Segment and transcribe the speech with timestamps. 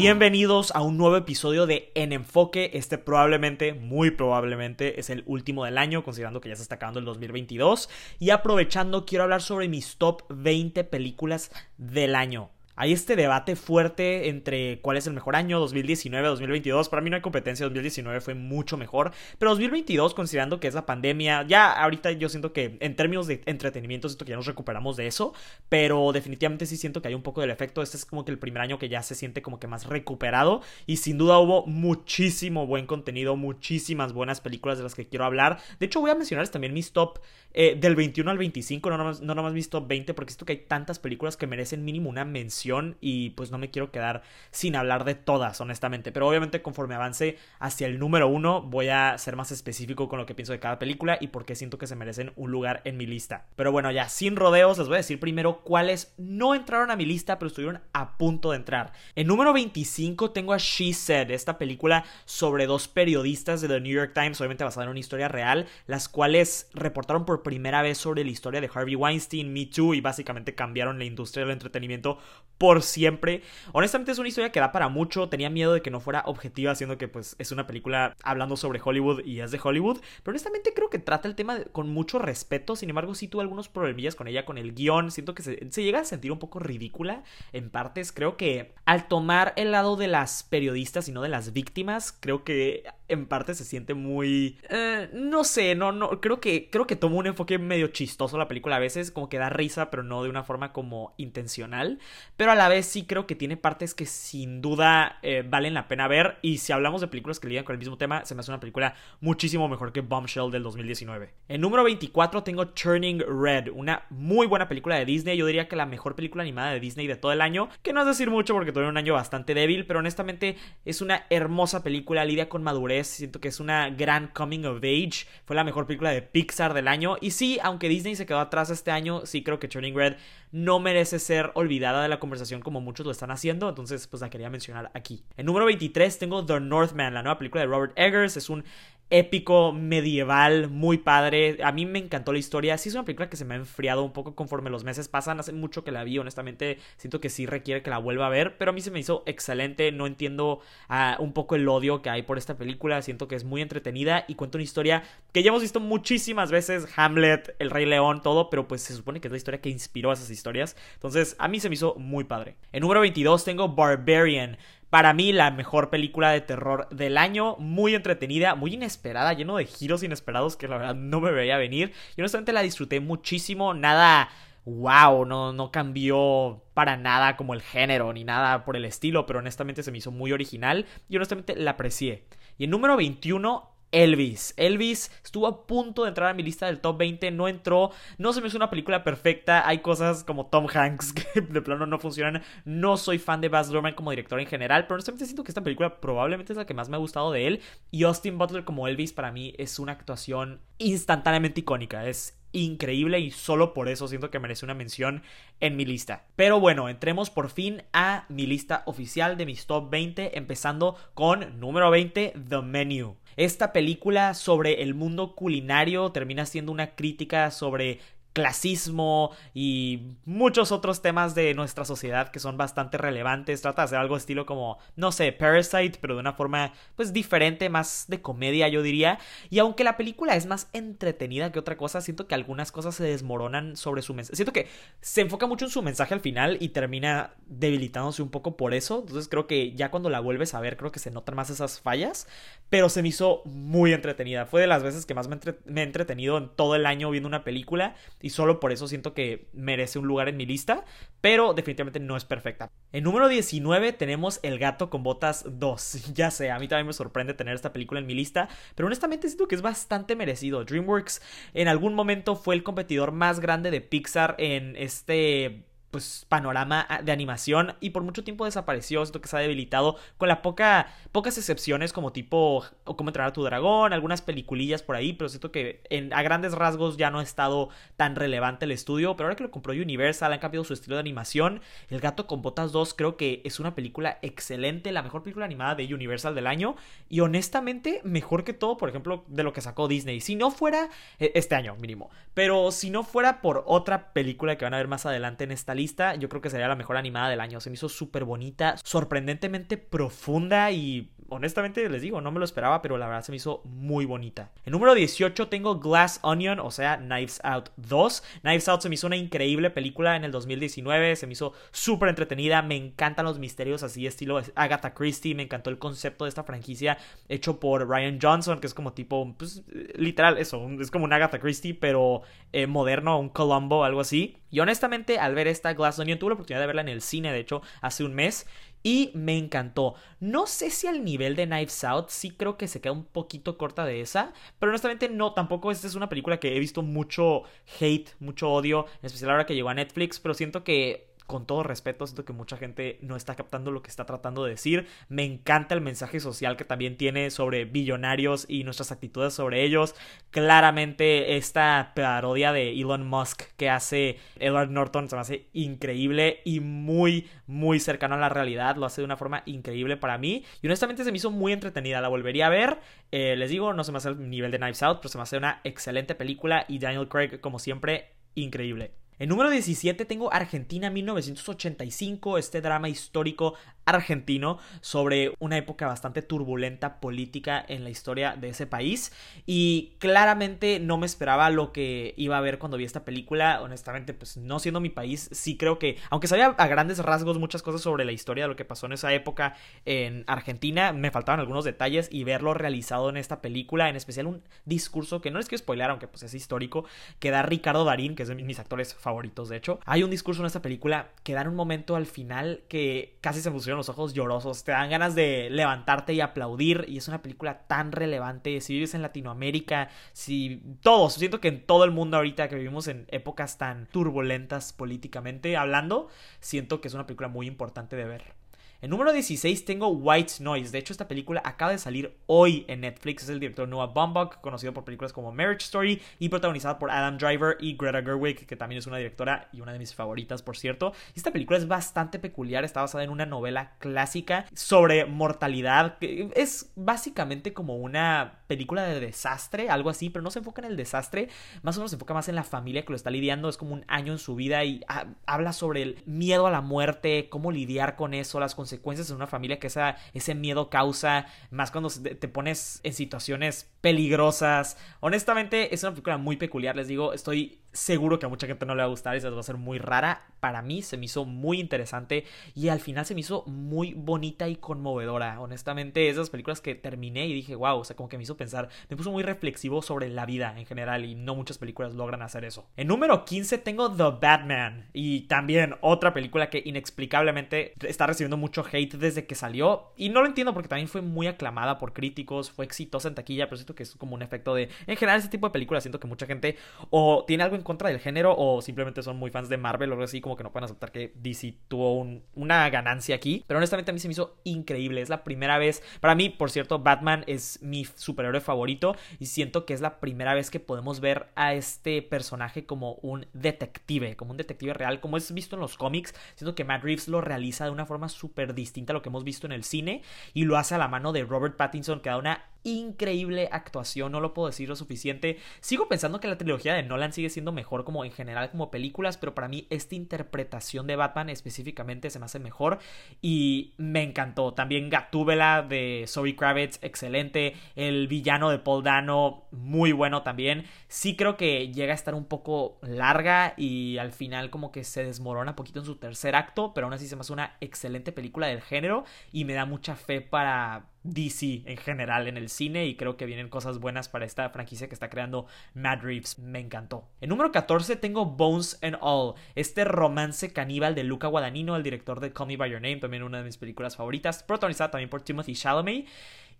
[0.00, 2.70] Bienvenidos a un nuevo episodio de En Enfoque.
[2.72, 7.00] Este probablemente, muy probablemente, es el último del año, considerando que ya se está acabando
[7.00, 7.90] el 2022.
[8.18, 12.48] Y aprovechando, quiero hablar sobre mis top 20 películas del año
[12.80, 16.88] hay este debate fuerte entre cuál es el mejor año, 2019, 2022.
[16.88, 19.12] Para mí no hay competencia, 2019 fue mucho mejor.
[19.38, 23.42] Pero 2022, considerando que es la pandemia, ya ahorita yo siento que en términos de
[23.44, 25.34] entretenimiento, siento que ya nos recuperamos de eso.
[25.68, 27.82] Pero definitivamente sí siento que hay un poco del efecto.
[27.82, 30.62] Este es como que el primer año que ya se siente como que más recuperado.
[30.86, 35.58] Y sin duda hubo muchísimo buen contenido, muchísimas buenas películas de las que quiero hablar.
[35.78, 37.18] De hecho, voy a mencionarles también mis top
[37.52, 40.52] eh, del 21 al 25, no nomás, no nomás mis top 20, porque siento que
[40.52, 42.69] hay tantas películas que merecen mínimo una mención
[43.00, 46.12] y pues no me quiero quedar sin hablar de todas, honestamente.
[46.12, 50.26] Pero obviamente conforme avance hacia el número uno voy a ser más específico con lo
[50.26, 52.96] que pienso de cada película y por qué siento que se merecen un lugar en
[52.96, 53.46] mi lista.
[53.56, 57.04] Pero bueno, ya sin rodeos les voy a decir primero cuáles no entraron a mi
[57.04, 58.92] lista pero estuvieron a punto de entrar.
[59.14, 63.92] En número 25 tengo a She Said, esta película sobre dos periodistas de The New
[63.92, 68.24] York Times, obviamente basada en una historia real, las cuales reportaron por primera vez sobre
[68.24, 72.18] la historia de Harvey Weinstein, Me Too y básicamente cambiaron la industria del entretenimiento
[72.60, 73.40] por siempre.
[73.72, 75.30] Honestamente es una historia que da para mucho.
[75.30, 78.82] Tenía miedo de que no fuera objetiva, siendo que pues es una película hablando sobre
[78.84, 80.00] Hollywood y es de Hollywood.
[80.22, 82.76] Pero honestamente creo que trata el tema con mucho respeto.
[82.76, 85.10] Sin embargo, sí tuve algunos problemillas con ella, con el guion.
[85.10, 88.12] Siento que se, llega a sentir un poco ridícula en partes.
[88.12, 92.44] Creo que al tomar el lado de las periodistas y no de las víctimas, creo
[92.44, 96.94] que en parte se siente muy eh, no sé no no creo que creo que
[96.94, 100.22] toma un enfoque medio chistoso la película a veces como que da risa pero no
[100.22, 101.98] de una forma como intencional
[102.36, 105.88] pero a la vez sí creo que tiene partes que sin duda eh, valen la
[105.88, 106.38] pena ver.
[106.42, 108.60] Y si hablamos de películas que lidian con el mismo tema se me hace una
[108.60, 114.46] película muchísimo mejor que Bombshell del 2019 en número 24 tengo Turning Red una muy
[114.46, 115.36] buena película de Disney.
[115.36, 118.00] Yo diría que la mejor película animada de Disney de todo el año que no
[118.00, 122.24] es decir mucho porque tuve un año bastante débil pero honestamente es una hermosa película
[122.24, 123.06] lidia con madurez.
[123.06, 126.88] Siento que es una gran coming of age, fue la mejor película de Pixar del
[126.88, 127.16] año.
[127.20, 130.16] Y sí, aunque Disney se quedó atrás este año, sí creo que Turning Red
[130.52, 134.30] no merece ser olvidada de la conversación como muchos lo están haciendo, entonces pues la
[134.30, 135.24] quería mencionar aquí.
[135.36, 138.64] En número 23 tengo The Northman, la nueva película de Robert Eggers, es un
[139.10, 141.58] épico, medieval, muy padre.
[141.62, 142.78] A mí me encantó la historia.
[142.78, 145.40] Sí es una película que se me ha enfriado un poco conforme los meses pasan.
[145.40, 146.78] Hace mucho que la vi, honestamente.
[146.96, 148.56] Siento que sí requiere que la vuelva a ver.
[148.56, 149.92] Pero a mí se me hizo excelente.
[149.92, 153.02] No entiendo ah, un poco el odio que hay por esta película.
[153.02, 156.86] Siento que es muy entretenida y cuenta una historia que ya hemos visto muchísimas veces.
[156.96, 158.48] Hamlet, El Rey León, todo.
[158.48, 160.76] Pero pues se supone que es la historia que inspiró esas historias.
[160.94, 162.56] Entonces a mí se me hizo muy padre.
[162.72, 164.56] En número 22 tengo Barbarian.
[164.90, 169.66] Para mí, la mejor película de terror del año, muy entretenida, muy inesperada, lleno de
[169.66, 171.92] giros inesperados que la verdad no me veía venir.
[172.16, 174.28] Y honestamente la disfruté muchísimo, nada
[174.64, 179.38] wow, no, no cambió para nada como el género ni nada por el estilo, pero
[179.38, 182.24] honestamente se me hizo muy original y honestamente la aprecié.
[182.58, 184.54] Y el número 21, Elvis.
[184.56, 188.32] Elvis estuvo a punto de entrar a mi lista del top 20, no entró, no
[188.32, 191.98] se me hizo una película perfecta, hay cosas como Tom Hanks que de plano no
[191.98, 195.50] funcionan, no soy fan de Baz Luhrmann como director en general, pero honestamente siento que
[195.50, 198.64] esta película probablemente es la que más me ha gustado de él y Austin Butler
[198.64, 204.08] como Elvis para mí es una actuación instantáneamente icónica, es increíble y solo por eso
[204.08, 205.22] siento que merece una mención
[205.60, 206.24] en mi lista.
[206.36, 211.60] Pero bueno, entremos por fin a mi lista oficial de mis top 20, empezando con
[211.60, 213.16] número 20, The Menu.
[213.40, 217.98] Esta película sobre el mundo culinario termina siendo una crítica sobre
[218.32, 223.62] clasismo y muchos otros temas de nuestra sociedad que son bastante relevantes.
[223.62, 227.68] Trata de hacer algo estilo como, no sé, Parasite, pero de una forma pues diferente,
[227.68, 229.18] más de comedia yo diría.
[229.50, 233.04] Y aunque la película es más entretenida que otra cosa, siento que algunas cosas se
[233.04, 234.36] desmoronan sobre su mensaje.
[234.36, 234.68] Siento que
[235.00, 239.00] se enfoca mucho en su mensaje al final y termina debilitándose un poco por eso.
[239.00, 241.80] Entonces creo que ya cuando la vuelves a ver creo que se notan más esas
[241.80, 242.28] fallas.
[242.68, 244.46] Pero se me hizo muy entretenida.
[244.46, 247.28] Fue de las veces que más me, me he entretenido en todo el año viendo
[247.28, 250.84] una película y solo por eso siento que merece un lugar en mi lista,
[251.20, 252.70] pero definitivamente no es perfecta.
[252.92, 256.12] En número 19 tenemos El gato con botas 2.
[256.14, 259.28] Ya sé, a mí también me sorprende tener esta película en mi lista, pero honestamente
[259.28, 260.64] siento que es bastante merecido.
[260.64, 261.22] DreamWorks
[261.54, 267.02] en algún momento fue el competidor más grande de Pixar en este pues panorama ah,
[267.02, 270.92] de animación y por mucho tiempo desapareció, esto que se ha debilitado con la poca
[271.12, 275.28] pocas excepciones como tipo o cómo entrenar a tu dragón, algunas peliculillas por ahí, pero
[275.28, 275.82] siento que
[276.12, 279.50] a grandes rasgos ya no ha estado tan relevante el estudio, pero ahora que lo
[279.50, 281.60] compró Universal han cambiado su estilo de animación.
[281.88, 285.74] El gato con botas 2 creo que es una película excelente, la mejor película animada
[285.74, 286.76] de Universal del año
[287.08, 290.20] y honestamente mejor que todo, por ejemplo, de lo que sacó Disney.
[290.20, 294.64] Si no fuera e, este año mínimo, pero si no fuera por otra película que
[294.64, 295.74] van a ver más adelante en esta
[296.16, 297.60] yo creo que sería la mejor animada del año.
[297.60, 302.82] Se me hizo súper bonita, sorprendentemente profunda y honestamente les digo, no me lo esperaba,
[302.82, 304.50] pero la verdad se me hizo muy bonita.
[304.64, 308.22] En número 18 tengo Glass Onion, o sea, Knives Out 2.
[308.42, 312.08] Knives Out se me hizo una increíble película en el 2019, se me hizo súper
[312.08, 316.44] entretenida, me encantan los misterios así estilo Agatha Christie, me encantó el concepto de esta
[316.44, 316.98] franquicia
[317.28, 319.62] hecho por Ryan Johnson, que es como tipo, pues
[319.94, 322.22] literal eso, es como un Agatha Christie, pero
[322.52, 324.36] eh, moderno, un Columbo, algo así.
[324.50, 327.32] Y honestamente, al ver esta Glass Onion, tuve la oportunidad de verla en el cine,
[327.32, 328.46] de hecho, hace un mes
[328.82, 329.94] y me encantó.
[330.20, 333.58] No sé si al nivel de Knives Out, sí creo que se queda un poquito
[333.58, 337.42] corta de esa, pero honestamente no, tampoco esta es una película que he visto mucho
[337.80, 341.62] hate, mucho odio, en especial ahora que llegó a Netflix, pero siento que con todo
[341.62, 344.88] respeto, siento que mucha gente no está captando lo que está tratando de decir.
[345.08, 349.94] Me encanta el mensaje social que también tiene sobre billonarios y nuestras actitudes sobre ellos.
[350.30, 356.58] Claramente esta parodia de Elon Musk que hace Edward Norton se me hace increíble y
[356.58, 358.74] muy, muy cercano a la realidad.
[358.74, 360.44] Lo hace de una forma increíble para mí.
[360.62, 362.00] Y honestamente se me hizo muy entretenida.
[362.00, 362.80] La volvería a ver.
[363.12, 365.22] Eh, les digo, no se me hace el nivel de Knives Out, pero se me
[365.22, 368.99] hace una excelente película y Daniel Craig, como siempre, increíble.
[369.20, 373.52] En número 17 tengo Argentina 1985, este drama histórico
[373.94, 379.12] argentino sobre una época bastante turbulenta política en la historia de ese país
[379.46, 384.14] y claramente no me esperaba lo que iba a ver cuando vi esta película, honestamente
[384.14, 387.80] pues no siendo mi país, sí creo que aunque sabía a grandes rasgos muchas cosas
[387.80, 389.54] sobre la historia de lo que pasó en esa época
[389.84, 394.42] en Argentina, me faltaban algunos detalles y verlo realizado en esta película, en especial un
[394.64, 396.84] discurso que no les quiero spoiler, aunque pues es histórico,
[397.18, 399.80] que da Ricardo Darín, que es de mis actores favoritos de hecho.
[399.84, 403.50] Hay un discurso en esta película que da un momento al final que casi se
[403.50, 407.66] pusieron los ojos llorosos, te dan ganas de levantarte y aplaudir y es una película
[407.66, 412.48] tan relevante, si vives en Latinoamérica, si todos, siento que en todo el mundo ahorita
[412.48, 416.08] que vivimos en épocas tan turbulentas políticamente hablando,
[416.40, 418.39] siento que es una película muy importante de ver.
[418.82, 420.72] En número 16 tengo White Noise.
[420.72, 423.24] De hecho, esta película acaba de salir hoy en Netflix.
[423.24, 427.18] Es el director Noah Baumbach, conocido por películas como Marriage Story y protagonizada por Adam
[427.18, 430.56] Driver y Greta Gerwig, que también es una directora y una de mis favoritas, por
[430.56, 430.94] cierto.
[431.14, 432.64] Esta película es bastante peculiar.
[432.64, 435.98] Está basada en una novela clásica sobre mortalidad.
[436.00, 440.78] Es básicamente como una película de desastre, algo así, pero no se enfoca en el
[440.78, 441.28] desastre.
[441.62, 443.50] Más o menos se enfoca más en la familia que lo está lidiando.
[443.50, 444.80] Es como un año en su vida y
[445.26, 449.16] habla sobre el miedo a la muerte, cómo lidiar con eso, las consecuencias consecuencias en
[449.16, 454.76] una familia que esa, ese miedo causa, más cuando te pones en situaciones peligrosas.
[455.00, 458.74] Honestamente, es una película muy peculiar, les digo, estoy seguro que a mucha gente no
[458.74, 460.26] le va a gustar y se va a ser muy rara.
[460.40, 462.24] Para mí se me hizo muy interesante
[462.54, 465.40] y al final se me hizo muy bonita y conmovedora.
[465.40, 468.68] Honestamente, esas películas que terminé y dije, wow, o sea, como que me hizo pensar,
[468.88, 472.44] me puso muy reflexivo sobre la vida en general y no muchas películas logran hacer
[472.44, 472.68] eso.
[472.76, 478.64] En número 15 tengo The Batman y también otra película que inexplicablemente está recibiendo mucho
[478.70, 482.50] hate desde que salió y no lo entiendo porque también fue muy aclamada por críticos,
[482.50, 485.30] fue exitosa en taquilla, pero siento que es como un efecto de, en general, este
[485.30, 486.56] tipo de películas siento que mucha gente
[486.90, 490.04] o tiene algo contra del género o simplemente son muy fans de Marvel o algo
[490.04, 493.44] así, como que no pueden aceptar que DC tuvo una ganancia aquí.
[493.46, 495.00] Pero honestamente a mí se me hizo increíble.
[495.00, 499.66] Es la primera vez, para mí, por cierto, Batman es mi superhéroe favorito y siento
[499.66, 504.32] que es la primera vez que podemos ver a este personaje como un detective, como
[504.32, 506.14] un detective real, como es visto en los cómics.
[506.34, 509.24] Siento que Matt Reeves lo realiza de una forma súper distinta a lo que hemos
[509.24, 510.02] visto en el cine
[510.34, 514.20] y lo hace a la mano de Robert Pattinson, que da una increíble actuación, no
[514.20, 515.38] lo puedo decir lo suficiente.
[515.60, 519.16] Sigo pensando que la trilogía de Nolan sigue siendo mejor como en general como películas,
[519.16, 522.78] pero para mí esta interpretación de Batman específicamente se me hace mejor
[523.22, 524.54] y me encantó.
[524.54, 527.54] También Gatúbela de Zoe Kravitz, excelente.
[527.76, 530.64] El villano de Paul Dano, muy bueno también.
[530.88, 535.04] Sí creo que llega a estar un poco larga y al final como que se
[535.04, 538.46] desmorona poquito en su tercer acto, pero aún así se me hace una excelente película
[538.46, 542.96] del género y me da mucha fe para DC en general en el cine y
[542.96, 546.38] creo que vienen cosas buenas para esta franquicia que está creando Matt Reeves.
[546.38, 547.08] Me encantó.
[547.20, 552.20] En número 14 tengo Bones and All, este romance caníbal de Luca Guadagnino, el director
[552.20, 555.22] de Call Me By Your Name, también una de mis películas favoritas, protagonizada también por
[555.22, 556.06] Timothy Chalamet.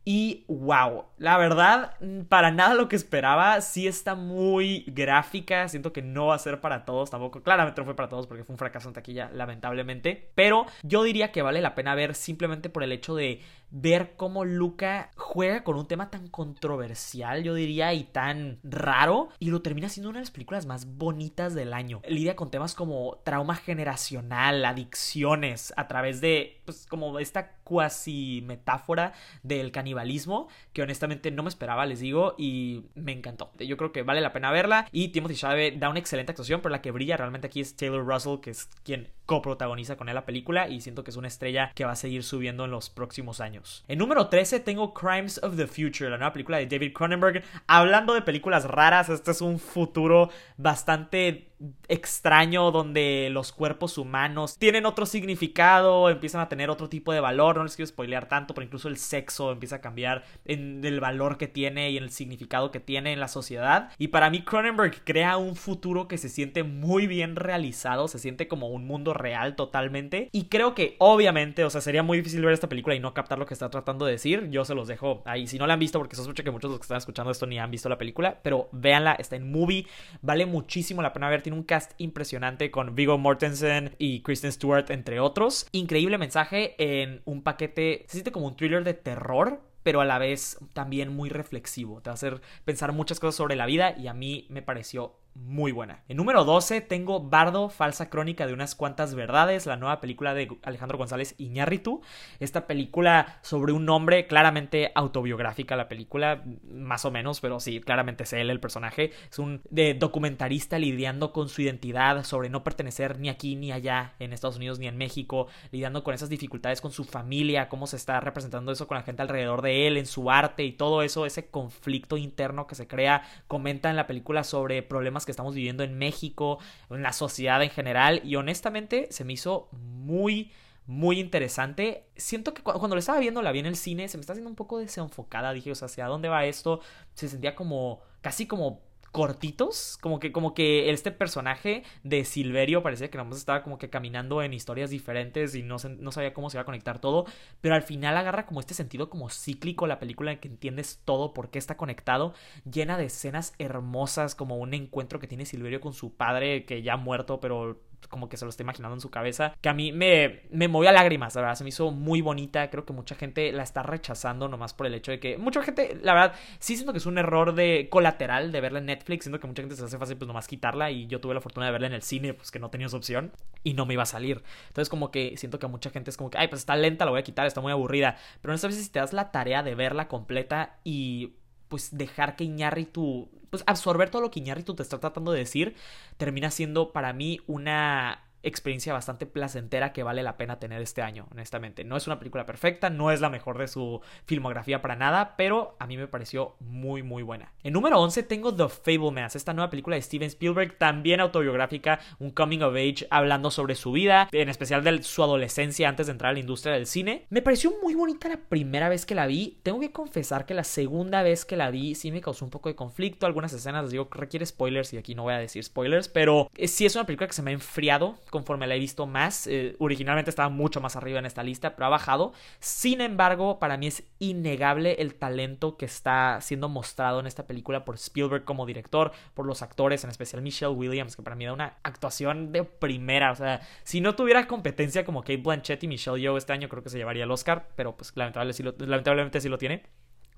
[0.05, 1.95] Y wow, la verdad,
[2.29, 6.61] para nada lo que esperaba, sí está muy gráfica, siento que no va a ser
[6.61, 10.31] para todos tampoco, claramente no fue para todos porque fue un fracaso en taquilla, lamentablemente,
[10.35, 13.41] pero yo diría que vale la pena ver simplemente por el hecho de
[13.71, 19.51] ver cómo Luca juega con un tema tan controversial, yo diría, y tan raro, y
[19.51, 22.01] lo termina siendo una de las películas más bonitas del año.
[22.09, 29.13] Lidia con temas como trauma generacional, adicciones, a través de, pues, como esta cuasi metáfora
[29.45, 33.53] del canibalismo que honestamente no me esperaba, les digo, y me encantó.
[33.61, 36.73] Yo creo que vale la pena verla y Timothy Chalamet da una excelente actuación, pero
[36.73, 40.27] la que brilla realmente aquí es Taylor Russell, que es quien coprotagoniza con él la
[40.27, 43.41] película y siento que es una estrella que va a seguir subiendo en los próximos
[43.41, 43.85] años.
[43.87, 47.45] En número 13 tengo Crimes of the Future, la nueva película de David Cronenberg.
[47.69, 51.50] Hablando de películas raras, este es un futuro bastante
[51.89, 57.57] extraño donde los cuerpos humanos tienen otro significado, empiezan a tener otro tipo de valor,
[57.57, 61.37] no les quiero spoilear tanto, pero incluso el sexo empieza a cambiar en el valor
[61.37, 63.91] que tiene y en el significado que tiene en la sociedad.
[63.99, 68.49] Y para mí Cronenberg crea un futuro que se siente muy bien realizado, se siente
[68.49, 70.29] como un mundo real totalmente.
[70.33, 73.39] Y creo que obviamente, o sea, sería muy difícil ver esta película y no captar
[73.39, 74.49] lo que está tratando de decir.
[74.51, 75.47] Yo se los dejo ahí.
[75.47, 77.47] Si no la han visto, porque sospecho que muchos de los que están escuchando esto
[77.47, 79.87] ni han visto la película, pero véanla, está en movie,
[80.23, 85.21] vale muchísimo la pena ver, un cast impresionante con Vigo Mortensen y Kristen Stewart, entre
[85.21, 85.67] otros.
[85.73, 90.19] Increíble mensaje en un paquete, se siente como un thriller de terror, pero a la
[90.19, 92.01] vez también muy reflexivo.
[92.01, 95.20] Te va a hacer pensar muchas cosas sobre la vida y a mí me pareció
[95.35, 96.03] muy buena.
[96.09, 100.49] En número 12 tengo Bardo, falsa crónica de unas cuantas verdades, la nueva película de
[100.63, 102.03] Alejandro González Iñárritu.
[102.41, 108.25] Esta película sobre un hombre, claramente autobiográfica la película, más o menos, pero sí, claramente
[108.25, 109.13] es él el personaje.
[109.31, 114.15] Es un de documentarista lidiando con su identidad, sobre no pertenecer ni aquí ni allá,
[114.19, 117.97] en Estados Unidos ni en México, lidiando con esas dificultades con su familia, cómo se
[117.97, 121.25] está representando eso con la gente alrededor de él, en su arte y todo eso,
[121.25, 123.23] ese conflicto interno que se crea.
[123.47, 126.59] Comenta en la película sobre problemas que estamos viviendo en México,
[126.91, 130.51] en la sociedad en general, y honestamente se me hizo muy
[130.87, 132.09] muy interesante.
[132.17, 134.51] Siento que cuando lo estaba viendo, la vi en el cine, se me está haciendo
[134.51, 135.53] un poco desenfocada.
[135.53, 136.81] Dije, o sea, ¿hacia dónde va esto?
[137.15, 138.81] Se sentía como, casi como
[139.13, 143.79] cortitos, como que, como que este personaje de Silverio parecía que nada más estaba como
[143.79, 147.27] que caminando en historias diferentes y no, no sabía cómo se iba a conectar todo,
[147.61, 151.35] pero al final agarra como este sentido como cíclico la película en que entiendes todo
[151.35, 152.35] por qué está conectado,
[152.71, 156.97] llena de escenas hermosas como un encuentro que tiene Silverio con su padre que ya
[156.97, 160.43] muerto, pero como que se lo está imaginando en su cabeza, que a mí me,
[160.51, 163.53] me movió a lágrimas, la verdad, se me hizo muy bonita, creo que mucha gente
[163.53, 166.93] la está rechazando nomás por el hecho de que, mucha gente, la verdad, sí siento
[166.93, 169.85] que es un error de colateral de verla en Netflix, siento que mucha gente se
[169.85, 172.35] hace fácil pues nomás quitarla y yo tuve la fortuna de verla en el cine,
[172.35, 174.43] pues que no tenía esa opción y no me iba a salir.
[174.69, 177.05] Entonces como que siento que a mucha gente es como que, ay, pues está lenta,
[177.05, 179.63] la voy a quitar, está muy aburrida, pero esta veces si te das la tarea
[179.63, 181.35] de verla completa y
[181.71, 185.77] pues dejar que Iñárritu, pues absorber todo lo que Iñárritu te está tratando de decir,
[186.19, 191.27] termina siendo para mí una experiencia bastante placentera que vale la pena tener este año,
[191.31, 191.85] honestamente.
[191.85, 195.77] No es una película perfecta, no es la mejor de su filmografía para nada, pero
[195.79, 197.53] a mí me pareció muy muy buena.
[197.63, 202.31] En número 11 tengo The Fablemans, esta nueva película de Steven Spielberg, también autobiográfica, un
[202.31, 206.31] coming of age hablando sobre su vida, en especial de su adolescencia antes de entrar
[206.31, 207.27] a la industria del cine.
[207.31, 210.65] Me pareció muy bonita la primera vez que la vi, tengo que confesar que la
[210.65, 213.93] segunda vez que la vi sí me causó un poco de conflicto, algunas escenas les
[213.93, 217.27] digo requiere spoilers y aquí no voy a decir spoilers, pero sí es una película
[217.27, 219.47] que se me ha enfriado conforme la he visto más.
[219.47, 222.33] Eh, originalmente estaba mucho más arriba en esta lista, pero ha bajado.
[222.59, 227.85] Sin embargo, para mí es innegable el talento que está siendo mostrado en esta película
[227.85, 231.53] por Spielberg como director, por los actores, en especial Michelle Williams, que para mí da
[231.53, 233.33] una actuación de primera.
[233.33, 236.83] O sea, si no tuviera competencia como Kate Blanchett y Michelle Yeoh este año, creo
[236.83, 239.83] que se llevaría el Oscar, pero pues lamentablemente sí lo tiene.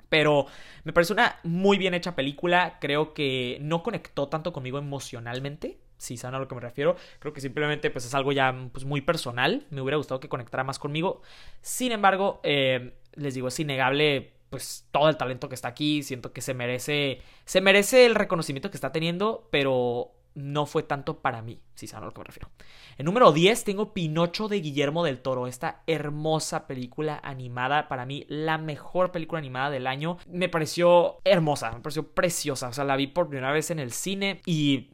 [0.08, 0.44] Pero
[0.84, 2.76] me parece una muy bien hecha película.
[2.82, 6.96] Creo que no conectó tanto conmigo emocionalmente si saben a lo que me refiero.
[7.20, 9.66] Creo que simplemente pues es algo ya pues, muy personal.
[9.70, 11.22] Me hubiera gustado que conectara más conmigo.
[11.60, 16.02] Sin embargo, eh, les digo, es innegable pues todo el talento que está aquí.
[16.02, 17.22] Siento que se merece.
[17.44, 19.48] Se merece el reconocimiento que está teniendo.
[19.50, 22.48] Pero no fue tanto para mí, si saben a lo que me refiero.
[22.98, 28.24] En número 10 tengo Pinocho de Guillermo del Toro, esta hermosa película animada, para mí
[28.28, 30.18] la mejor película animada del año.
[30.26, 33.92] Me pareció hermosa, me pareció preciosa, o sea, la vi por primera vez en el
[33.92, 34.90] cine y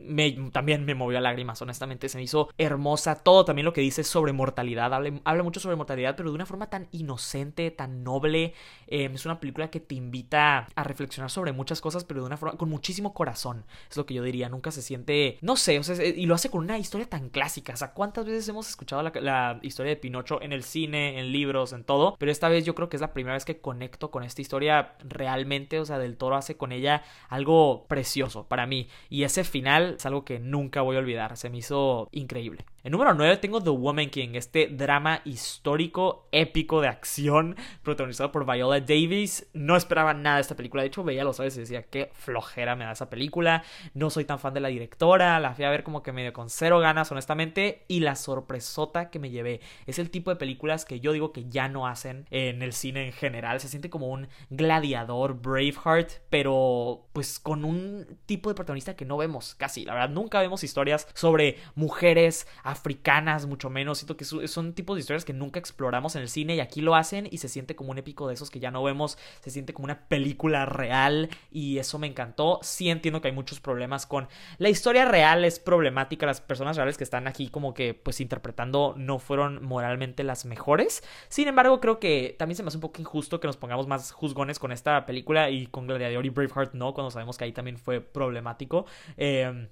[0.53, 3.17] también me movió a lágrimas, honestamente, se me hizo hermosa.
[3.17, 6.71] Todo también lo que dice sobre mortalidad, habla, mucho sobre mortalidad, pero de una forma
[6.71, 8.55] tan inocente, tan noble.
[8.87, 12.37] Em, es una película que te invita a reflexionar sobre muchas cosas, pero de una
[12.37, 15.83] forma con muchísimo corazón, es lo que yo diría, nunca se siente no sé, o
[15.83, 17.75] sea, y lo hace con una historia tan clásica.
[17.75, 21.73] O sea, ¿cuántas veces hemos escuchado la, historia de Pinocho en el cine, en libros,
[21.73, 22.17] en todo?
[22.19, 24.95] Pero esta vez yo creo que es la primera vez que conecto con esta historia
[25.01, 25.81] realmente.
[25.81, 28.89] O sea, Del Toro hace con ella algo precioso para mí.
[29.11, 31.37] Y ese final es algo que nunca voy a olvidar.
[31.37, 32.65] Se me hizo increíble.
[32.85, 38.47] En número 9 tengo The Woman King, este drama histórico, épico de acción, protagonizado por
[38.47, 39.49] Viola Davis.
[39.53, 42.77] No esperaba nada de esta película, de hecho veía los sabes y decía, qué flojera
[42.77, 45.83] me da esa película, no soy tan fan de la directora la fui a ver
[45.83, 49.61] como que medio con cero ganas, honestamente, y la sorpresota que me llevé.
[49.87, 53.07] Es el tipo de películas que yo digo que ya no hacen en el cine
[53.07, 53.61] en general.
[53.61, 59.17] Se siente como un gladiador, Braveheart, pero pues con un tipo de protagonista que no
[59.17, 59.85] vemos casi.
[59.85, 63.99] La verdad, nunca vemos historias sobre mujeres africanas, mucho menos.
[63.99, 66.95] Siento que son tipos de historias que nunca exploramos en el cine y aquí lo
[66.95, 69.19] hacen y se siente como un épico de esos que ya no vemos.
[69.41, 72.61] Se siente como una película real y eso me encantó.
[72.63, 76.27] Sí entiendo que hay muchos problemas con la historia real, es problemática.
[76.27, 81.03] Las personas reales que están aquí como que pues interpretando no fueron moralmente las mejores.
[81.29, 84.13] Sin embargo, creo que también se me hace un poco injusto que nos pongamos más
[84.13, 87.79] juzgones con esta película y con Gladiador y Braveheart no, cuando sabemos que ahí también
[87.79, 88.85] fue problemático.
[89.17, 89.69] Eh,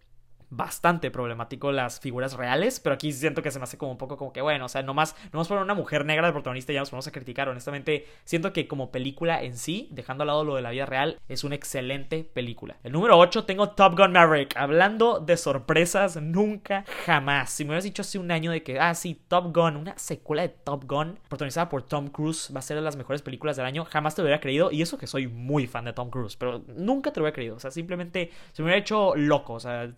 [0.50, 4.17] bastante problemático las figuras reales, pero aquí siento que se me hace como un poco
[4.17, 6.91] como que, bueno, o sea, nomás, nomás por una mujer negra de protagonista ya nos
[6.91, 10.62] ponemos a criticar, honestamente, siento que como película en sí, dejando al lado lo de
[10.62, 12.76] la vida real, es una excelente película.
[12.85, 17.50] El número 8 tengo Top Gun Maverick, hablando de sorpresas, nunca, jamás.
[17.50, 20.43] Si me hubieras dicho hace un año de que, ah, sí, Top Gun, una secuela
[20.43, 23.67] de Top Gun, protagonizada por Tom Cruise, va a ser de las mejores películas del
[23.67, 26.37] año, jamás te lo hubiera creído, y eso que soy muy fan de Tom Cruise,
[26.37, 29.61] pero nunca te lo hubiera creído, o sea, simplemente se me hubiera hecho loco, o
[29.61, 29.91] sea,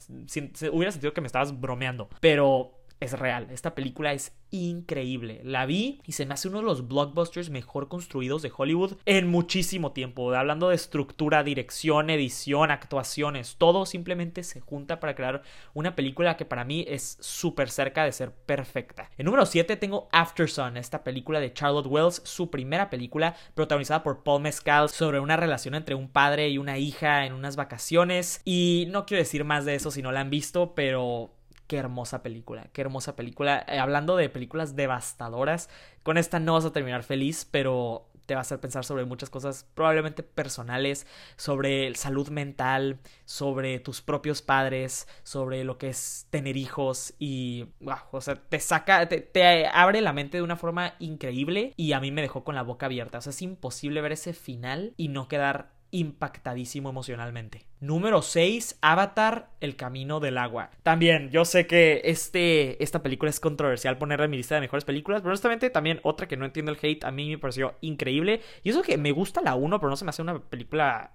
[0.73, 2.09] hubiera sentido que me estabas bromeando.
[2.21, 3.49] Pero es real.
[3.51, 5.41] Esta película es increíble.
[5.45, 9.29] La vi y se me hace uno de los blockbusters mejor construidos de Hollywood en
[9.29, 10.33] muchísimo tiempo.
[10.33, 15.43] Hablando de estructura, dirección, edición, actuaciones, todo simplemente se junta para crear
[15.75, 19.11] una película que para mí es súper cerca de ser perfecta.
[19.19, 24.23] En número 7 tengo Aftersun, esta película de Charlotte Wells, su primera película protagonizada por
[24.23, 28.41] Paul Mescal sobre una relación entre un padre y una hija en unas vacaciones.
[28.45, 31.38] Y no quiero decir más de eso si no la han visto, pero
[31.69, 33.65] Qué hermosa película, qué hermosa película.
[33.69, 35.69] Eh, hablando de películas devastadoras,
[36.03, 39.29] con esta no vas a terminar feliz, pero te va a hacer pensar sobre muchas
[39.29, 41.07] cosas probablemente personales,
[41.37, 47.67] sobre salud mental, sobre tus propios padres, sobre lo que es tener hijos y,
[48.13, 52.01] o sea, te saca, te, te, abre la mente de una forma increíble y a
[52.01, 53.19] mí me dejó con la boca abierta.
[53.19, 57.67] O sea, es imposible ver ese final y no quedar impactadísimo emocionalmente.
[57.81, 60.71] Número 6, Avatar, El Camino del Agua.
[60.83, 64.85] También, yo sé que este, esta película es controversial ponerla en mi lista de mejores
[64.85, 68.41] películas, pero honestamente también otra que no entiendo el hate, a mí me pareció increíble.
[68.63, 71.13] Y eso que me gusta la 1, pero no se me hace una película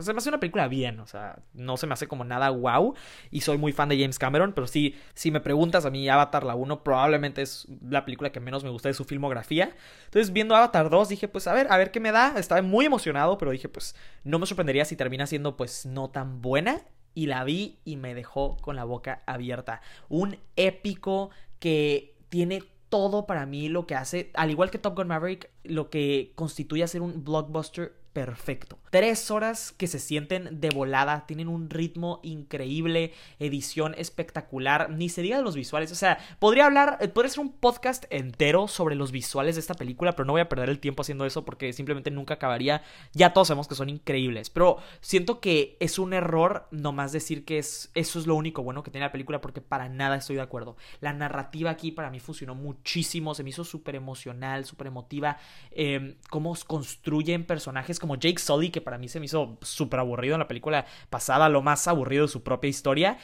[0.00, 2.94] se me hace una película bien, o sea, no se me hace como nada wow.
[3.30, 6.44] Y soy muy fan de James Cameron, pero sí, si me preguntas a mí, Avatar
[6.44, 9.74] la 1 probablemente es la película que menos me gusta de su filmografía.
[10.04, 12.34] Entonces, viendo Avatar 2, dije, pues a ver, a ver qué me da.
[12.36, 16.40] Estaba muy emocionado, pero dije, pues no me sorprendería si termina siendo, pues, no tan
[16.42, 16.82] buena.
[17.12, 19.80] Y la vi y me dejó con la boca abierta.
[20.08, 25.08] Un épico que tiene todo para mí lo que hace, al igual que Top Gun
[25.08, 28.78] Maverick, lo que constituye ser un blockbuster perfecto.
[28.90, 35.22] Tres horas que se sienten de volada, tienen un ritmo increíble, edición espectacular, ni se
[35.22, 35.92] diga de los visuales.
[35.92, 39.74] O sea, podría hablar, eh, podría ser un podcast entero sobre los visuales de esta
[39.74, 42.82] película, pero no voy a perder el tiempo haciendo eso porque simplemente nunca acabaría.
[43.12, 47.58] Ya todos sabemos que son increíbles, pero siento que es un error nomás decir que
[47.58, 50.42] es, eso es lo único bueno que tiene la película porque para nada estoy de
[50.42, 50.76] acuerdo.
[51.00, 55.38] La narrativa aquí para mí funcionó muchísimo, se me hizo súper emocional, súper emotiva.
[55.70, 60.34] Eh, cómo construyen personajes como Jake Sully, que para mí se me hizo súper aburrido
[60.34, 63.18] en la película pasada, lo más aburrido de su propia historia.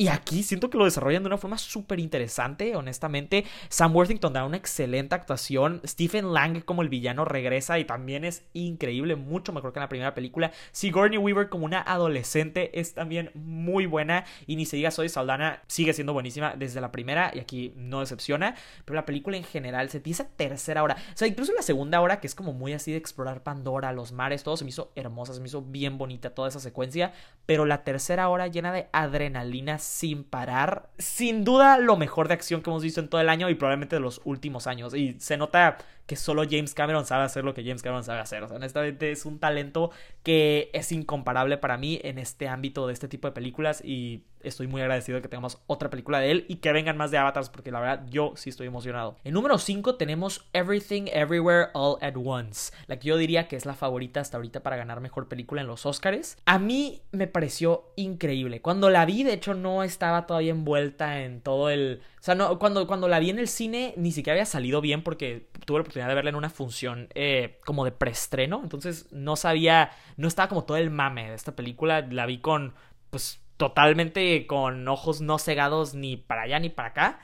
[0.00, 3.44] Y aquí siento que lo desarrollan de una forma súper interesante, honestamente.
[3.68, 5.82] Sam Worthington da una excelente actuación.
[5.86, 9.90] Stephen Lang como el villano regresa y también es increíble, mucho mejor que en la
[9.90, 10.52] primera película.
[10.72, 14.24] Sigourney Weaver como una adolescente es también muy buena.
[14.46, 18.00] Y ni se diga Soy Saldana, sigue siendo buenísima desde la primera y aquí no
[18.00, 18.54] decepciona.
[18.86, 22.20] Pero la película en general, se esa tercera hora, o sea, incluso la segunda hora
[22.20, 25.34] que es como muy así de explorar Pandora, los mares, todo se me hizo hermosa,
[25.34, 27.12] se me hizo bien bonita toda esa secuencia.
[27.44, 30.88] Pero la tercera hora llena de adrenalina sin parar.
[30.98, 33.96] Sin duda lo mejor de acción que hemos visto en todo el año y probablemente
[33.96, 34.94] de los últimos años.
[34.94, 38.42] Y se nota que solo James Cameron sabe hacer lo que James Cameron sabe hacer.
[38.44, 39.90] O sea, honestamente es un talento
[40.22, 44.66] que es incomparable para mí en este ámbito de este tipo de películas y estoy
[44.66, 47.48] muy agradecido de que tengamos otra película de él y que vengan más de avatars
[47.48, 49.16] porque la verdad yo sí estoy emocionado.
[49.24, 53.66] En número 5 tenemos Everything Everywhere All at Once, la que yo diría que es
[53.66, 56.38] la favorita hasta ahorita para ganar mejor película en los Oscars.
[56.44, 58.60] A mí me pareció increíble.
[58.60, 62.02] Cuando la vi, de hecho no estaba todavía envuelta en todo el...
[62.20, 65.02] O sea, no, cuando, cuando la vi en el cine ni siquiera había salido bien
[65.02, 69.36] porque tuve la oportunidad de verla en una función eh, como de preestreno, entonces no
[69.36, 72.74] sabía, no estaba como todo el mame de esta película, la vi con
[73.10, 77.20] pues totalmente con ojos no cegados ni para allá ni para acá.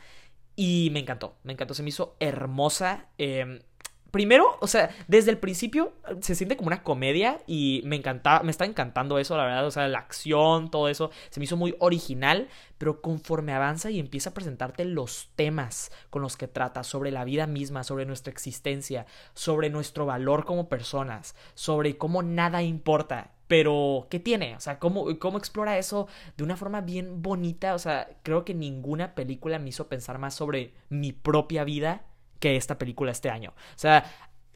[0.55, 3.07] Y me encantó, me encantó, se me hizo hermosa.
[3.17, 3.61] Em,
[4.11, 8.51] primero, o sea, desde el principio se siente como una comedia y me encanta, me
[8.51, 11.75] está encantando eso, la verdad, o sea, la acción, todo eso, se me hizo muy
[11.79, 17.13] original, pero conforme avanza y empieza a presentarte los temas con los que trata, sobre
[17.13, 23.36] la vida misma, sobre nuestra existencia, sobre nuestro valor como personas, sobre cómo nada importa,
[23.49, 24.57] pero ¿qué tiene?
[24.57, 27.75] O sea, ¿cómo, ¿cómo explora eso de una forma bien bonita?
[27.75, 32.05] O sea, creo que ninguna película me hizo pensar más sobre mi propia vida
[32.41, 33.51] que esta película este año.
[33.51, 34.05] O sea,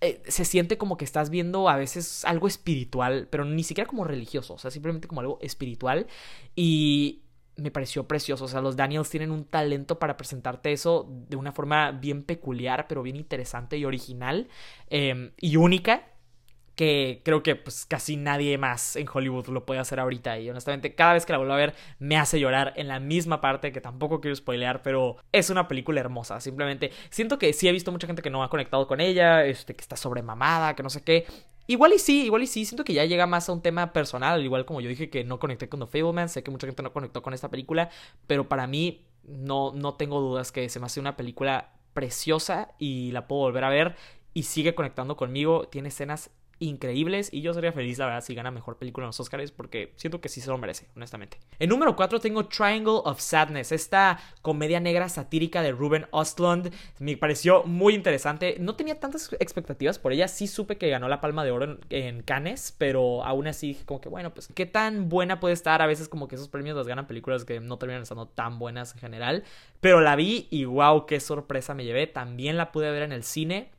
[0.00, 4.05] eh, se siente como que estás viendo a veces algo espiritual, pero ni siquiera como
[4.05, 6.07] religioso, o sea, simplemente como algo espiritual.
[6.57, 7.22] Y
[7.61, 8.44] me pareció precioso.
[8.44, 12.87] O sea, los Daniels tienen un talento para presentarte eso de una forma bien peculiar,
[12.88, 14.48] pero bien interesante y original
[14.88, 16.10] em, y única
[16.80, 20.94] que creo que pues casi nadie más en Hollywood lo puede hacer ahorita y honestamente
[20.94, 23.82] cada vez que la vuelvo a ver me hace llorar en la misma parte que
[23.82, 26.40] tampoco quiero spoilear pero es una película hermosa.
[26.40, 29.76] Simplemente siento que sí he visto mucha gente que no ha conectado con ella este
[29.76, 31.26] que está sobremamada que no sé qué.
[31.66, 34.42] Igual y sí, igual y sí, siento que ya llega más a un tema personal,
[34.42, 36.94] igual como yo dije que no conecté con The Fableman, sé que mucha gente no
[36.94, 37.90] conectó con esta película,
[38.26, 43.12] pero para mí no, no tengo dudas que se me hace una película preciosa y
[43.12, 43.96] la puedo volver a ver
[44.32, 46.30] y sigue conectando conmigo, tiene escenas
[46.61, 49.92] increíbles y yo sería feliz, la verdad, si gana mejor película en los Oscars porque
[49.96, 51.38] siento que sí se lo merece, honestamente.
[51.59, 56.73] En número 4 tengo Triangle of Sadness, esta comedia negra satírica de Ruben Ostlund.
[56.99, 58.57] Me pareció muy interesante.
[58.61, 62.23] No tenía tantas expectativas por ella, sí supe que ganó la Palma de Oro en,
[62.23, 65.81] Cannes, pero aún así como que bueno, pues qué tan buena puede estar.
[65.83, 68.92] A veces como que esos premios los ganan películas que no terminan estando tan buenas
[68.94, 69.44] en general,
[69.81, 72.07] pero la vi y wow, qué sorpresa me llevé.
[72.07, 73.70] También la pude ver en el cine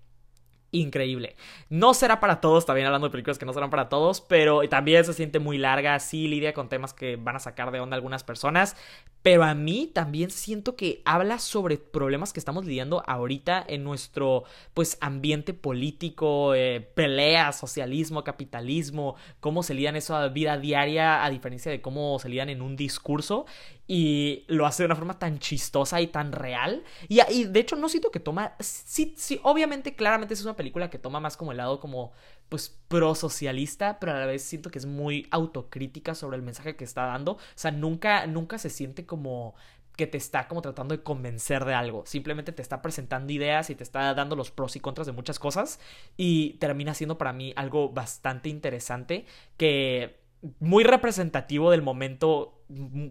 [0.71, 1.35] increíble.
[1.69, 5.05] No será para todos, también hablando de películas que no serán para todos, pero también
[5.05, 8.23] se siente muy larga, sí lidia con temas que van a sacar de onda algunas
[8.23, 8.75] personas,
[9.21, 14.45] pero a mí también siento que habla sobre problemas que estamos lidiando ahorita en nuestro
[14.73, 21.29] pues ambiente político, eh, pelea, socialismo, capitalismo, cómo se lidian eso a vida diaria a
[21.29, 23.45] diferencia de cómo se lidian en un discurso
[23.93, 27.89] y lo hace de una forma tan chistosa y tan real y, de hecho no
[27.89, 31.57] siento que toma, sí, sí, obviamente claramente es una película que toma más como el
[31.57, 32.13] lado como
[32.47, 36.77] pues pro socialista, pero a la vez siento que es muy autocrítica sobre el mensaje
[36.77, 37.33] que está dando.
[37.33, 39.55] O sea, nunca, nunca se siente como
[39.95, 42.05] que te está como tratando de convencer de algo.
[42.05, 45.39] Simplemente te está presentando ideas y te está dando los pros y contras de muchas
[45.39, 45.79] cosas.
[46.17, 49.25] Y termina siendo para mí algo bastante interesante
[49.57, 50.20] que
[50.59, 52.63] muy representativo del momento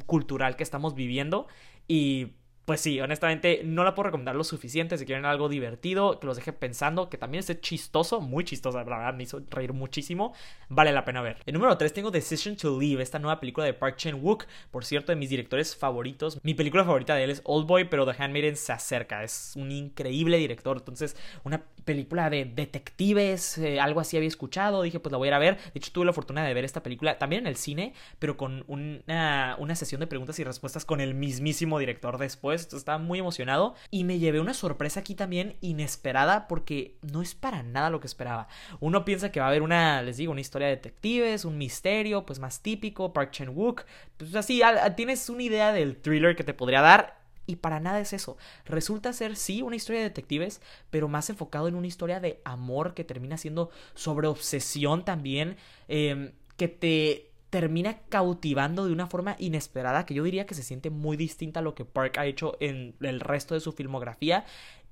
[0.07, 1.47] cultural que estamos viviendo.
[1.87, 2.35] Y
[2.71, 4.97] pues sí, honestamente no la puedo recomendar lo suficiente.
[4.97, 8.85] Si quieren algo divertido, que los deje pensando, que también esté chistoso, muy chistoso, la
[8.85, 10.35] verdad, me hizo reír muchísimo.
[10.69, 11.39] Vale la pena ver.
[11.47, 15.11] En número 3 tengo Decision to Leave, esta nueva película de Park Chan-wook, por cierto,
[15.11, 16.39] de mis directores favoritos.
[16.45, 19.25] Mi película favorita de él es Old Boy, pero The Handmaiden se acerca.
[19.25, 25.01] Es un increíble director, entonces una película de detectives, eh, algo así había escuchado, dije
[25.01, 25.57] pues la voy a ir a ver.
[25.57, 28.63] De hecho tuve la fortuna de ver esta película también en el cine, pero con
[28.69, 32.60] una, una sesión de preguntas y respuestas con el mismísimo director después.
[32.65, 37.35] Entonces estaba muy emocionado y me llevé una sorpresa aquí también inesperada porque no es
[37.35, 38.49] para nada lo que esperaba.
[38.81, 42.27] Uno piensa que va a haber una, les digo, una historia de detectives, un misterio,
[42.27, 43.85] pues más típico, Park Chan-wook,
[44.17, 44.63] pues así,
[44.97, 48.37] tienes una idea del thriller que te podría dar y para nada es eso.
[48.65, 52.95] Resulta ser, sí, una historia de detectives, pero más enfocado en una historia de amor
[52.95, 55.57] que termina siendo sobre obsesión también,
[55.89, 60.89] em, que te termina cautivando de una forma inesperada, que yo diría que se siente
[60.91, 64.45] muy distinta a lo que Park ha hecho en el resto de su filmografía,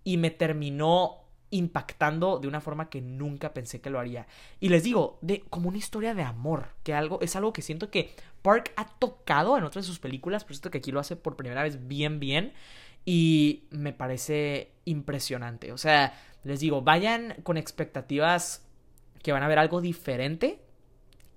[0.05, 4.27] y me terminó impactando de una forma que nunca pensé que lo haría.
[4.61, 7.90] Y les digo, de como una historia de amor, que algo es algo que siento
[7.90, 11.16] que Park ha tocado en otras de sus películas, pero siento que aquí lo hace
[11.16, 12.53] por primera vez bien bien
[13.05, 15.73] y me parece impresionante.
[15.73, 16.12] O sea,
[16.44, 18.66] les digo, vayan con expectativas
[19.23, 20.61] que van a ver algo diferente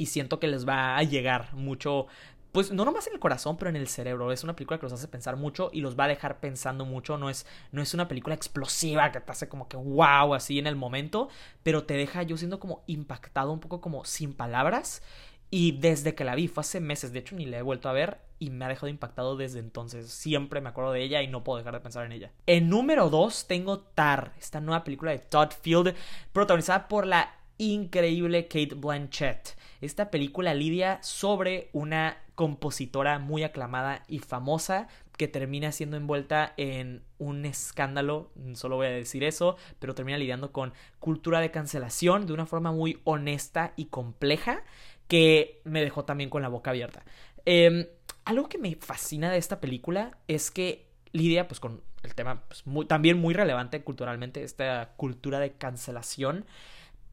[0.02, 2.08] y siento que les va a llegar mucho
[2.52, 4.32] pues no nomás en el corazón, pero en el cerebro.
[4.32, 7.18] Es una película que los hace pensar mucho y los va a dejar pensando mucho.
[7.18, 10.68] No es, no es una película explosiva que te hace como que wow así en
[10.68, 11.30] el momento,
[11.64, 15.02] pero te deja yo siendo como impactado un poco como sin palabras.
[15.50, 17.94] Y desde que la vi, fue hace meses, de hecho ni la he vuelto a
[17.94, 20.12] ver y me ha dejado impactado desde entonces.
[20.12, 22.32] Siempre me acuerdo de ella y no puedo dejar de pensar en ella.
[22.48, 25.96] En número 2 tengo Tar, esta nueva película de Todd Field,
[26.34, 29.56] protagonizada por la increíble Kate Blanchett.
[29.82, 37.04] Esta película lidia sobre una compositora muy aclamada y famosa que termina siendo envuelta en
[37.20, 42.34] un escándalo, solo voy a decir eso, pero termina lidiando con cultura de cancelación de
[42.34, 44.64] una forma muy honesta y compleja
[45.08, 47.04] que me dejó también con la boca abierta.
[47.46, 47.86] Em,
[48.26, 52.64] algo que me fascina de esta película es que lidia pues con el tema pues,
[52.88, 56.46] también muy relevante culturalmente, esta cultura de cancelación.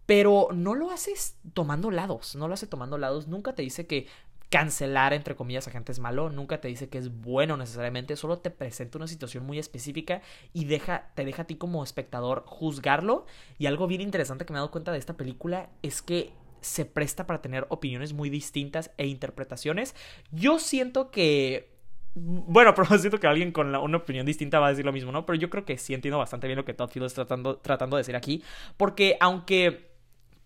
[0.08, 3.28] Pero no lo haces tomando lados, no lo hace tomando lados.
[3.28, 4.06] Nunca te dice que
[4.48, 8.38] cancelar, entre comillas, a gente es malo, nunca te dice que es bueno necesariamente, solo
[8.38, 10.22] te presenta una situación muy específica
[10.54, 13.26] y deja, te deja a ti como espectador juzgarlo.
[13.58, 16.86] Y algo bien interesante que me he dado cuenta de esta película es que se
[16.86, 19.94] presta para tener opiniones muy distintas e interpretaciones.
[20.30, 21.76] Yo siento que
[22.14, 25.26] bueno, pero siento que alguien con una opinión distinta va a decir lo mismo, ¿no?
[25.26, 27.96] Pero yo creo que sí entiendo bastante bien lo que Todd Field está tratando, tratando
[27.96, 28.42] de decir aquí.
[28.78, 29.87] Porque aunque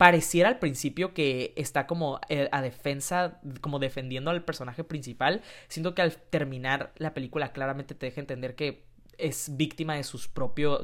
[0.03, 5.95] pareciera al principio que está como eh, a defensa, como defendiendo al personaje principal, siento
[5.95, 8.85] que al terminar la película claramente te deja entender que
[9.17, 10.29] es víctima de sus,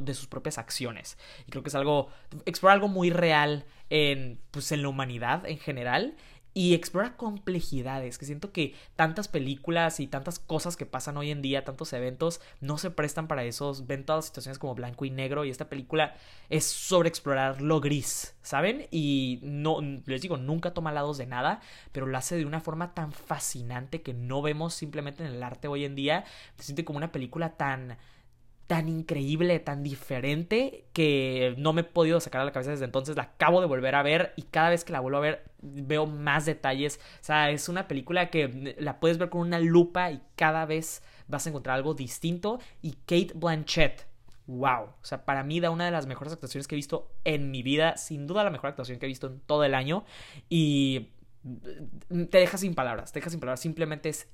[0.02, 1.18] de sus propias acciones.
[1.48, 2.10] Y creo que es algo,
[2.46, 6.14] explora algo muy real en, pues, en la humanidad en general
[6.58, 11.40] y explora complejidades, que siento que tantas películas y tantas cosas que pasan hoy en
[11.40, 15.44] día, tantos eventos, no se prestan para eso, ven todas situaciones como blanco y negro
[15.44, 16.16] y esta película
[16.50, 18.88] es sobre explorar lo gris, ¿saben?
[18.90, 21.60] Y no, les digo, nunca toma lados de nada,
[21.92, 25.68] pero lo hace de una forma tan fascinante que no vemos simplemente en el arte
[25.68, 26.24] hoy en día,
[26.56, 27.98] se siente como una película tan
[28.68, 33.16] tan increíble, tan diferente, que no me he podido sacar a la cabeza desde entonces.
[33.16, 36.06] La acabo de volver a ver y cada vez que la vuelvo a ver veo
[36.06, 37.00] más detalles.
[37.20, 41.02] O sea, es una película que la puedes ver con una lupa y cada vez
[41.28, 42.60] vas a encontrar algo distinto.
[42.82, 44.06] Y Kate Blanchett,
[44.46, 44.82] wow.
[44.82, 47.62] O sea, para mí da una de las mejores actuaciones que he visto en mi
[47.62, 47.96] vida.
[47.96, 50.04] Sin duda la mejor actuación que he visto en todo el año.
[50.50, 51.08] Y
[52.10, 53.60] te deja sin palabras, te deja sin palabras.
[53.60, 54.28] Simplemente es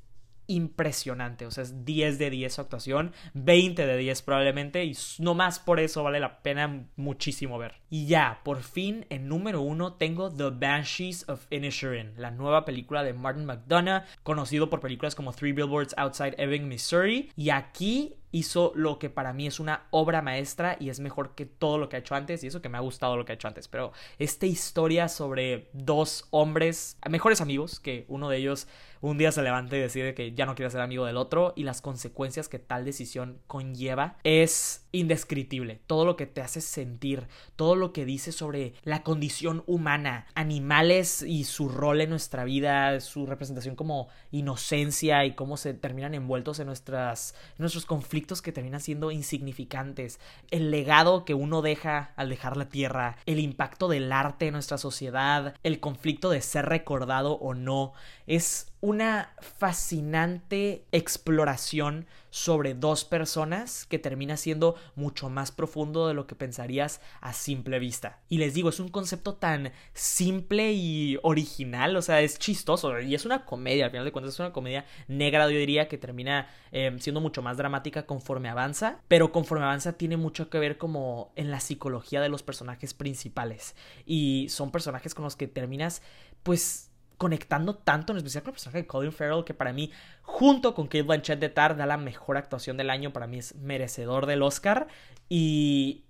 [0.47, 1.47] impresionante.
[1.47, 5.59] O sea, es 10 de 10 su actuación, 20 de 10 probablemente, y no más
[5.59, 7.75] por eso vale la pena muchísimo ver.
[7.91, 13.03] Y ya, por fin, en número uno tengo The Banshees of Inisherin, la nueva película
[13.03, 17.31] de Martin McDonough, conocido por películas como Three Billboards Outside Ebbing, Missouri.
[17.37, 21.47] Y aquí hizo lo que para mí es una obra maestra y es mejor que
[21.47, 23.37] todo lo que ha hecho antes y eso que me ha gustado lo que ha
[23.37, 23.69] hecho antes.
[23.69, 28.67] Pero esta historia sobre dos hombres, mejores amigos, que uno de ellos
[29.05, 31.65] un día se levanta y decide que ya no quiere ser amigo del otro y
[31.65, 35.81] las consecuencias que tal decisión conlleva es indescriptible.
[35.87, 41.21] Todo lo que te hace sentir, todo lo que dice sobre la condición humana, animales
[41.21, 46.59] y su rol en nuestra vida, su representación como inocencia y cómo se terminan envueltos
[46.61, 50.19] en, nuestras, en nuestros conflictos que terminan siendo insignificantes,
[50.51, 54.79] el legado que uno deja al dejar la tierra, el impacto del arte en nuestra
[54.79, 57.93] sociedad, el conflicto de ser recordado o no,
[58.27, 66.27] es una fascinante exploración sobre dos personas que termina siendo mucho más profundo de lo
[66.27, 68.21] que pensarías a simple vista.
[68.29, 73.15] Y les digo, es un concepto tan simple y original, o sea, es chistoso y
[73.15, 76.51] es una comedia, al final de cuentas es una comedia negra, yo diría, que termina
[76.71, 81.33] eh, siendo mucho más dramática conforme avanza, pero conforme avanza tiene mucho que ver como
[81.37, 83.77] en la psicología de los personajes principales.
[84.05, 86.03] Y son personajes con los que terminas,
[86.43, 89.91] pues conectando tanto, en especial con el personaje de Colin Farrell, que para mí,
[90.23, 93.13] junto con Kate Blanchett de Tar, da la mejor actuación del año.
[93.13, 94.89] Para mí es merecedor del Oscar.
[95.29, 96.05] Y.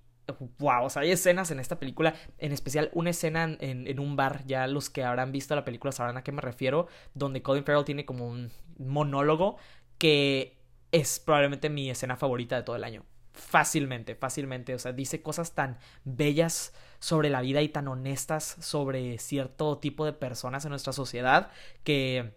[0.59, 4.17] Wow, o sea, hay escenas en esta película, en especial una escena en, en, un
[4.17, 7.62] bar, ya los que habrán visto la película sabrán a qué me refiero, donde Colin
[7.62, 9.59] Farrell tiene como un monólogo
[9.99, 10.57] que
[10.93, 13.05] es probablemente mi escena favorita de todo el año.
[13.33, 16.73] Fácilmente, fácilmente, o sea, dice cosas tan bellas
[17.05, 21.51] sobre la vida y tan honestas sobre cierto tipo de personas en nuestra sociedad
[21.83, 22.33] que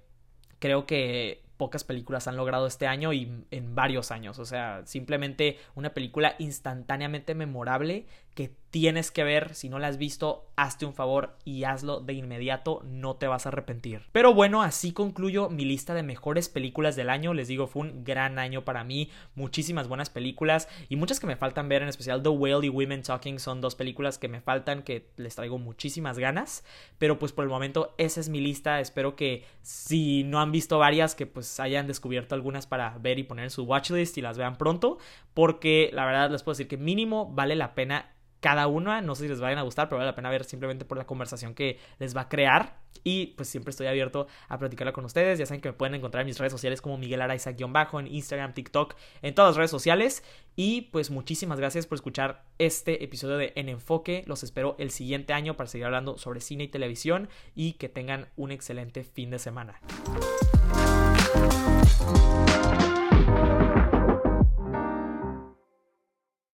[0.59, 4.39] creo que pocas películas han logrado este año y en varios años.
[4.39, 9.55] O sea, simplemente una película instantáneamente memorable que tienes que ver.
[9.55, 13.47] Si no la has visto, hazte un favor y hazlo de inmediato, no te vas
[13.47, 14.03] a arrepentir.
[14.11, 17.33] Pero bueno, así concluyo mi lista de mejores películas del año.
[17.33, 21.35] Les digo, fue un gran año para mí, muchísimas buenas películas y muchas que me
[21.35, 24.83] faltan ver, en especial The Whale y Women Talking son dos películas que me faltan,
[24.83, 26.63] que les traigo muchísimas ganas.
[26.99, 28.79] Pero pues por el momento esa es mi lista.
[28.79, 33.23] Espero que si no han visto varias, que pues hayan descubierto algunas para ver y
[33.23, 34.99] poner en su watchlist y las vean pronto,
[35.33, 39.01] porque la verdad les puedo decir que mínimo vale la pena cada una.
[39.01, 41.05] No sé si les vayan a gustar, pero vale la pena ver simplemente por la
[41.05, 42.77] conversación que les va a crear.
[43.03, 45.39] Y pues siempre estoy abierto a platicarla con ustedes.
[45.39, 48.53] Ya saben que me pueden encontrar en mis redes sociales como Miguel Araiza-bajo, en Instagram,
[48.53, 50.23] TikTok, en todas las redes sociales.
[50.55, 54.23] Y pues muchísimas gracias por escuchar este episodio de En Enfoque.
[54.25, 57.29] Los espero el siguiente año para seguir hablando sobre cine y televisión.
[57.55, 59.79] Y que tengan un excelente fin de semana.